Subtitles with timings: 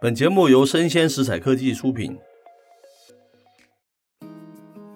[0.00, 2.18] 本节目由生鲜食材科技出品，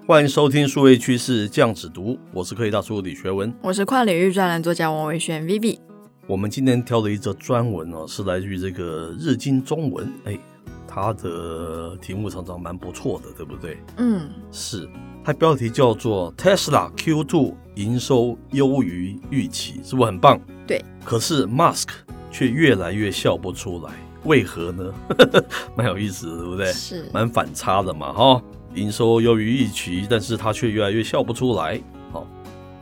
[0.07, 5.79] 欢迎收听数位趋势酱子读，我是科技大叔李学文，我是跨领域专栏作家王维轩 Vivi。
[6.27, 10.39] 我们今天挑的一则专文哦，是来自于这个日经中文，哎，
[10.87, 13.79] 它的题目常常蛮不错的，对不对？
[13.97, 14.87] 嗯，是，
[15.25, 20.39] 它标题叫做 Tesla Q2 营收优于预期，是不是很棒？
[20.67, 20.85] 对。
[21.03, 21.87] 可是 Musk
[22.31, 23.93] 却越来越笑不出来。
[24.25, 24.93] 为何呢？
[25.77, 26.73] 蛮有意思的，对不对？
[26.73, 28.43] 是，蛮反差的嘛，哈。
[28.75, 31.81] 营收优于预期，但是他却越来越笑不出来。
[32.13, 32.27] 好，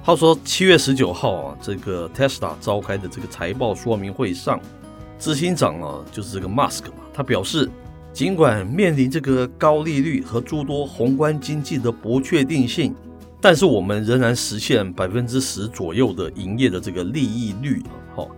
[0.02, 4.60] 他说七月十九号啊，这个 Tesla 召开的这个财报说明会上，
[5.18, 7.70] 执行长啊，就是这个 Mask 嘛，他表示，
[8.12, 12.94] 尽管面临这个高利率和诸多宏观经济的不确定性，
[13.40, 17.82] 但是我们仍然实现百分之十左右的营业的这个利益率。
[18.14, 18.28] 好。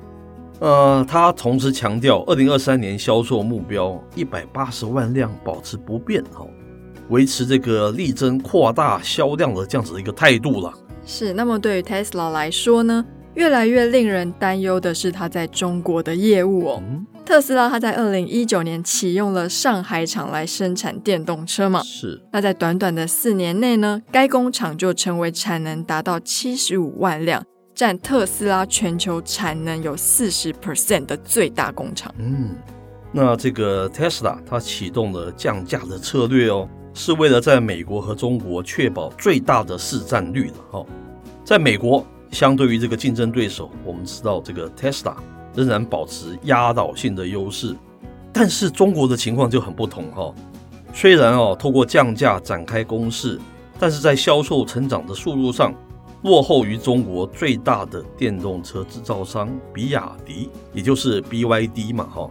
[0.60, 6.44] 呃，他同时强调，二零二三年销售目标一百八十万辆保持不变，哈，
[7.10, 10.72] 维持这个力争扩大销量的这样子的一个态度了。
[11.06, 11.32] 是。
[11.32, 16.82] 那么对于 Tesla 来说呢，越来越令人担忧的是它在中国的业务哦。
[16.82, 21.80] 嗯、特斯拉它在二零一九年启用了上海厂来生产电动车嘛？
[21.84, 22.20] 是。
[22.32, 27.44] 那在短短的四年内呢，该工厂就成为产能达到七十五万辆。
[27.78, 32.12] 占特斯拉全球产能有四十 percent 的最大工厂。
[32.18, 32.56] 嗯，
[33.12, 40.84] 那这个 Tesla 它启动了降价的策略哦，是为了在美国和中国确保最大的市占率的哈。
[41.44, 45.14] 在美国，相对于这个竞争对手，我们知道这个 Tesla
[45.54, 47.76] 仍然保持压倒性的优势。
[48.32, 50.34] 但是中国的情况就很不同哈。
[50.92, 53.38] 虽然哦，透过降价展开攻势，
[53.78, 55.72] 但是在销售成长的速度上，
[56.22, 62.28] 落后于中国最大的电动车制造商比亚迪，也就是 BYD 嘛，哈。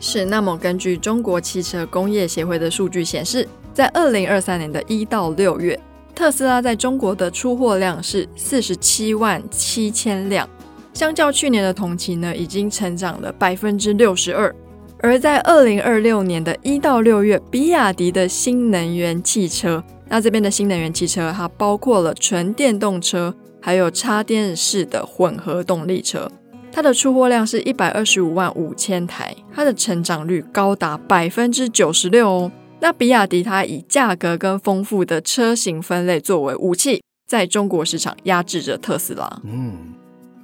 [0.00, 0.24] 是。
[0.24, 5.78] 那么根据中国汽车工业协会的数据显示，在二零二三年的一到六月，
[6.14, 10.48] 特斯拉在中国的出货量是四十七万七千辆，
[10.92, 14.54] 相较去年的同期呢，已经成长了百分之六十二。
[15.00, 19.82] 而在二零二六年的一到六月，比亚迪的新能源汽车。
[20.08, 26.30] 那这边的新能源汽车，它包括了纯电动车，还有插电式的混合动力车。
[26.72, 32.52] 它的出货量是一百二十五万五千台，它的成长率高达百分之九十六哦。
[32.80, 39.40] 那比亚迪它以价格跟丰富的车型分类作为武器，在中国市场压制着特斯拉。
[39.44, 39.94] 嗯，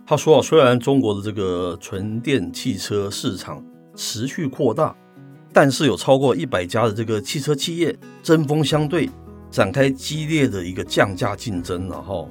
[0.06, 4.94] 他说啊，虽然中国的这个纯电汽车市场持续扩大，
[5.53, 9.09] 但是有超过一百家的这个汽车企业针锋相对。
[9.50, 12.28] 展开激烈的一个降价竞争了哈，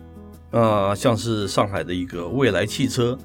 [0.51, 3.17] 啊，像是上海的一个蔚来汽车，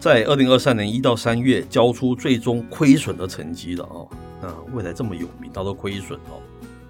[0.00, 4.08] 在二零二三年一到三月交出最终亏损的成绩了啊，
[4.40, 6.40] 那蔚来这么有名，它都亏损哦。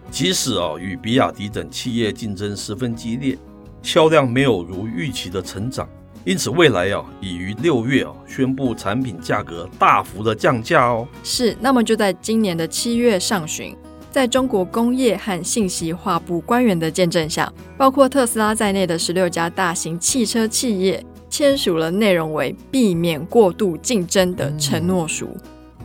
[0.09, 3.37] 即使啊与比亚迪等企业竞争十分激烈，
[3.83, 5.89] 销量没有如预期的成长，
[6.25, 11.07] 因此未来啊已于六月啊宣布产品价格大幅的降价哦。
[11.25, 13.77] 是，那么就在今年的七月上旬。
[14.13, 25.35] 在中国工业和信息化部官员的见证下，包括特斯拉在内的十六家大型汽车企业签署了内容为避免过度竞争的承诺书。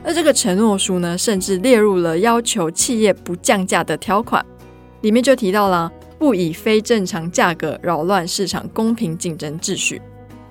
[0.04, 4.46] 而这个承诺书呢，甚至列入了要求企业不降价的条款，
[5.02, 10.02] 里面就提到了不以非正常价格扰乱市场公平竞争秩序。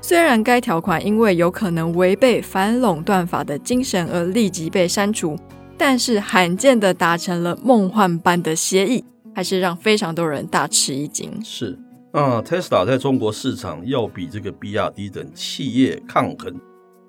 [0.08, 5.36] 虽然该条款因为有可能违背反垄断法的精神而立即被删除。
[5.76, 9.04] 但是罕见的达成了梦幻般的协议，
[9.34, 11.28] 还是让非常多人大吃一惊。
[11.42, 11.76] 是
[12.12, 16.54] 啊，Tesla 在中国市场要比这个比亚迪等企业抗衡，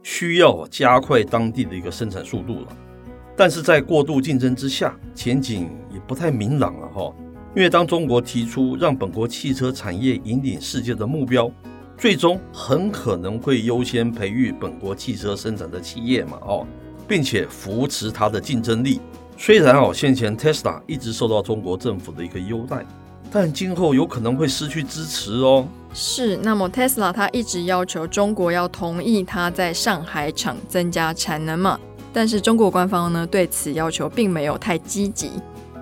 [0.01, 2.67] 需要加快当地的一个生产速度了。
[3.35, 7.13] 但是在过度竞争之下，前景也不太明朗了哈。
[7.55, 11.47] 因为当中国提出让本国汽车产业引领世界的目标，
[11.97, 16.67] 最终很可能会优先培育本国汽车生产的企业嘛，哦。
[17.09, 18.99] 并且扶持它的竞争力。
[19.37, 22.85] 虽然哦，先前 Tesla 一直受到中国政府的一个优待，
[23.31, 25.65] 但今后有可能会失去支持哦。
[25.93, 31.79] 是，那么 Tesla 它一直要求中国要同意它在上海厂增加产能嘛？
[32.11, 35.31] 但是中国官方呢对此要求并没有太积极。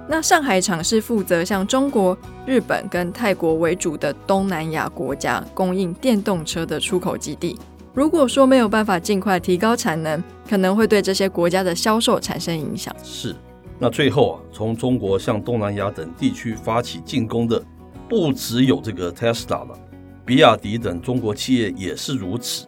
[0.08, 2.16] 那上海厂是负责向中国、
[2.46, 7.58] 日本跟泰国为主的东南亚国家供应电动车的出口基地。
[7.94, 12.96] 如果说没有办法尽快提高产能，可能会对这些国家的销售产生影响。
[13.04, 13.36] 是。
[13.80, 17.62] 那最后啊，从中国向东南亚等地区发起进攻的，
[18.08, 19.78] 不只有这个 Tesla 了，
[20.24, 22.68] 比亚迪等中国企业也是如此。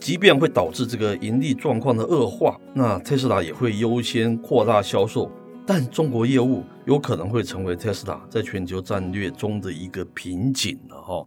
[0.00, 5.30] 即便会导致这个盈利状况的恶化，那 Tesla 也会优先扩大销售。
[5.66, 11.26] 但中国业务有可能会成为 Tesla 在全球战略中的一个瓶颈了哈。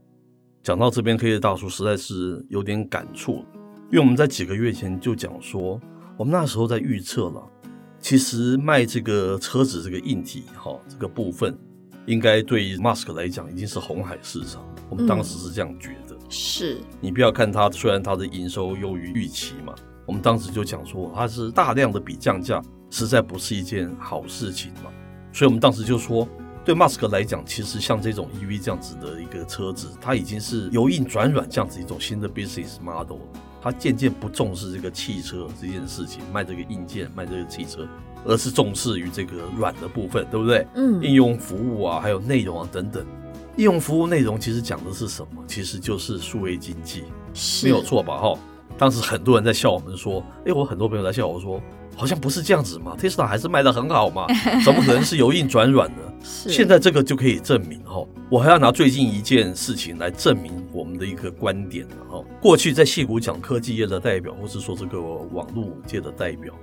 [0.61, 3.45] 讲到这边，黑的大叔实在是有点感触，
[3.91, 5.79] 因为我们在几个月前就讲说，
[6.17, 7.43] 我们那时候在预测了。
[7.99, 11.57] 其实卖这个车子这个硬体哈，这个部分
[12.05, 14.63] 应该对于 Musk 来讲已经是红海市场。
[14.89, 16.15] 我们当时是这样觉得。
[16.15, 19.73] 嗯、是你不要看它，虽然它的营收优于预期嘛，
[20.05, 22.61] 我们当时就讲说它是大量的比降价，
[22.95, 24.89] 实在不是一件好事情嘛。
[25.33, 26.25] 所以我们当时就说，
[26.63, 33.19] 对 Musk 来讲，其实像这种 EV 这样子的一个车子，它已经是由硬转软这样子一种新的 business model。
[33.61, 37.85] 它渐渐不重视这个汽车这件事情，卖这个硬件，卖这个汽车，
[38.23, 40.65] 而是重视于这个软的部分，对不对？
[40.75, 43.05] 嗯，应用服务啊，还有内容啊等等。
[43.57, 45.43] 应用服务内容其实讲的是什么？
[45.47, 47.03] 其实就是数位经济，
[47.63, 48.17] 没有错吧？
[48.17, 48.37] 哈，
[48.77, 51.59] 当时很多人在笑我们说，哎，我很多朋友在笑我说，
[51.95, 54.27] 好像不是这样子嘛，Tesla 还是卖的很好嘛，
[54.63, 56.01] 怎么可能是由硬转软呢？
[56.23, 62.23] 现在这个就可以证明哈，我还要拿最近一件事情来证明我们的一个观点哈。
[62.41, 66.53] 过去在戏谷讲科技业的代表，或是说这个网络界的代表，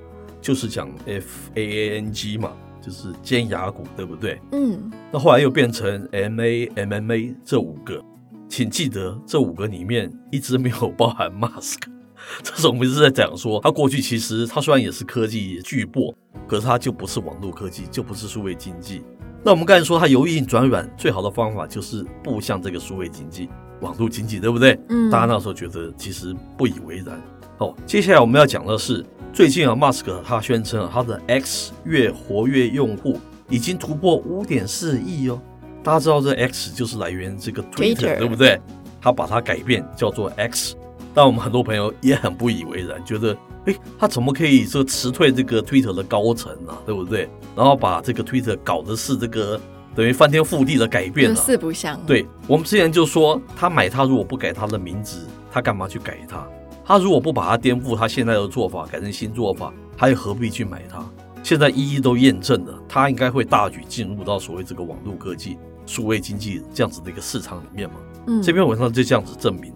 [0.41, 2.53] 就是讲 FAANG 嘛，
[2.85, 4.41] 就是尖牙股，对不对？
[4.51, 4.91] 嗯。
[5.13, 8.03] 那后来又变成 MA、MMA 这五个，
[8.49, 11.92] 请记得这五个里面一直没有包含 Musk。
[12.43, 16.15] 这是我们一直在讲说，它过去其实它虽然也是科技巨擘，
[16.47, 19.03] 可是它就不是网络科技，就不是数位经济。
[19.45, 23.49] 那我们刚才说，它由硬转软最好的方法就是步向这个数位经济、
[23.81, 24.79] 网络经济，对不对？
[24.89, 27.21] 嗯，大家那时候觉得其实不以为然。
[27.59, 33.19] 哦，接下来我们要讲的是，最近啊，Musk 他宣称啊，他的 X 月活跃用户
[33.49, 35.41] 已经突破五点四亿哦。
[35.83, 38.61] 大家知道这 X 就是来源这个 Twitter, Twitter，对不对？
[39.01, 40.77] 他把它改变叫做 X，
[41.15, 43.37] 但我们很多朋友也很不以为然，觉得。
[43.65, 46.77] 哎，他怎么可以说辞退这个 Twitter 的高层啊？
[46.85, 47.31] 对不对？
[47.55, 49.61] 然后把这个 Twitter 搞的是这个
[49.95, 51.97] 等于翻天覆地的改变了，四不像。
[52.05, 56.45] 对，我们之前就说，他买他如果不改他的名字，他干嘛去改他？
[56.85, 61.09] 他如果不把它颠覆他现在的做法改成新做法，他又何必去买它？
[61.45, 65.57] 现在一一都验证了，他应该会大举进入到所谓这个网络科技、
[65.87, 67.95] 数位经济这样子的一个市场里面嘛。
[68.27, 69.73] 嗯，这篇文章就这样子证明。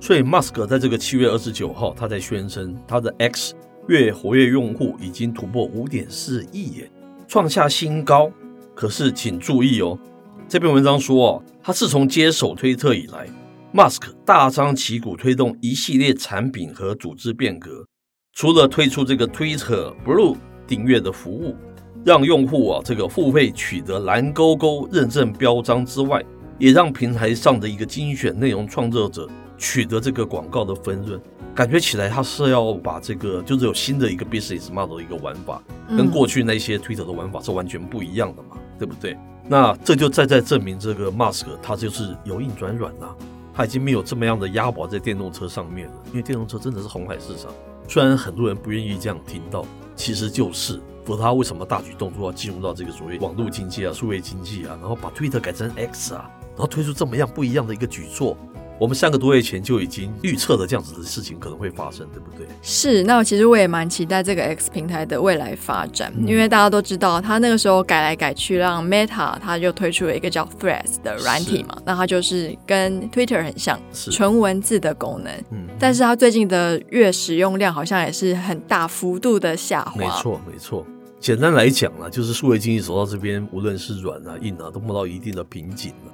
[0.00, 3.54] 所以，Musk 在这个七月二十九号，他在宣称他的 X
[3.88, 6.90] 月活跃用户已经突破五点四亿耶，
[7.26, 8.30] 创下新高。
[8.74, 9.98] 可是，请注意哦，
[10.48, 13.26] 这篇文章说哦，他自从接手推特以来
[13.74, 17.84] ，Musk 大张旗鼓推动一系列产品和组织变革，
[18.34, 20.36] 除了推出这个 Twitter Blue
[20.66, 21.56] 订阅的服务，
[22.04, 26.24] 让用户啊这个付费取得蓝勾勾认证标章之外，
[26.56, 29.28] 也让平台上的一个精选内容创作者。
[29.58, 31.20] 取得这个广告的分润，
[31.54, 39.18] 感觉起来他是要把这个就是有新的一个 business model 的一个玩法，跟过去那些 Twitter 的玩法是完全不一样的嘛，对不对？
[39.48, 43.16] 那这就再再证明这个 Musk 他就是由硬转软了，
[43.52, 47.50] 他已经没有这么样的押宝在电动车上面了，因为电动车真的是红海市场，
[47.88, 49.64] 虽然很多人不愿意这样听到，
[49.96, 58.36] 其实就是，否则他为什么大举动作要进入到这个所谓网络经济啊、数位经济啊，然后把 Twitter 改成 X 啊，然后推出这么样不一样的一个举措？
[58.78, 62.46] 我们三个多月前就已经预测了这样子的事情可能会发生，对不对？
[62.62, 75.32] 是，那我其实我也蛮期待这个 X 平台的未来发展，嗯、因为大家都知道，它那个时候改来改去，让 Meta 它就推出了一个叫 Threads 的软体嘛，那它就是跟 Twitter 很像，纯文字的功能。
[75.50, 79.96] 嗯，但是它最近的月使用量好像也是很大幅度的下滑。
[79.96, 80.86] 没错，没错。
[81.18, 86.12] 简单来讲呢，就是数位经济走到这边，无论是软啊、硬啊，都碰到一定的瓶颈了。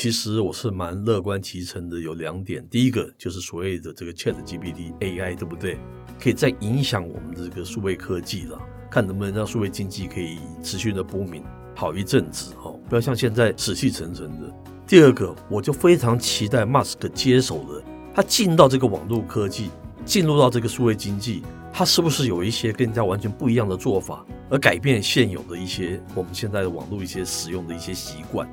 [0.00, 2.64] 其实我是蛮乐观其成的，有两点。
[2.70, 5.76] 第一个就是所谓的这个 ChatGPT AI，对不对？
[6.20, 8.56] 可以再影响我们的这个数位科技了，
[8.88, 11.42] 看能不能让数位经济可以持续的波明
[11.74, 14.54] 好一阵子哈，不要像现在死气沉沉的。
[14.86, 17.82] 第二个，我就非常期待 Musk 接手的，
[18.14, 19.68] 他进到这个网络科技，
[20.04, 28.48] 进入到这个数位经济，他是不是有一些跟人家完全不一样的做法，而改变现有的一些我们现在的网络一些使用的一些习惯？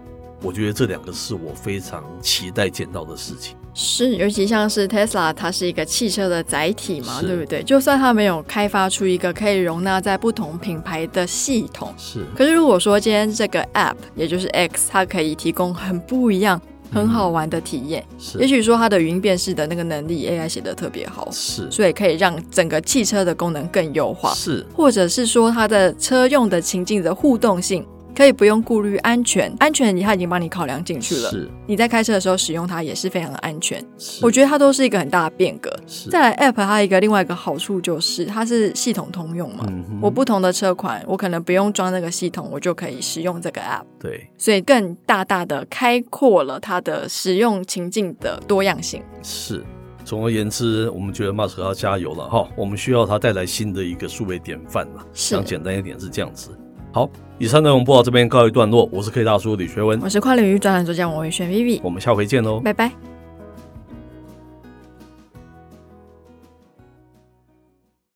[0.45, 3.55] 我觉得这两个是我非常期待见到的事情。
[3.73, 7.63] 是，尤其像是 Tesla，它是一个汽车的载体嘛，是对不对？
[7.63, 12.23] 就算它没有开发出一个可以容纳在不同品牌的系统，是。
[12.37, 16.61] 可是如果说今天这个 App，也就是 X，它可以提供很不一样、
[16.91, 18.37] 很好玩的体验，是。
[18.37, 21.69] 也许说它的语音辨识的那个能力，AI 写的特别好，是。
[21.71, 24.63] 所以可以让整个汽车的功能更优化，是。
[24.73, 27.83] 或者是说它的车用的情境的互动性。
[28.15, 31.29] 可以不用顾虑安全，安全它已经帮你考量进去了。
[31.29, 33.83] 是，你在开车的时候使用它也是非常的安全。
[33.97, 35.69] 是，我觉得它都是一个很大的变革。
[35.85, 39.65] 是，再来 App 它一个另外一个好处就是它是系统通用嘛。
[39.67, 43.83] 嗯，我不同的车款，我可能不用装那个系统，我就可以使用这个 App。
[43.99, 49.03] 对，所以更大大的开阔了它的使用情境的多样性。
[49.21, 49.61] 是，
[50.05, 55.05] 总而言之，我们觉得马斯克要加油了哈，我们需要它带来新的一个数位典范了。
[55.13, 56.49] 讲简单一点是这样子。
[56.95, 58.87] 好，以上内容播到这边告一段落。
[58.89, 62.89] 我是 K 大叔李学文，我是跨领域专栏作家王维轩 Vivi，我们下回见喽，拜拜。